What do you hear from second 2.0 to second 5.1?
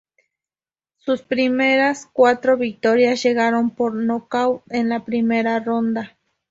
cuatro victorias llegaron por nocaut en la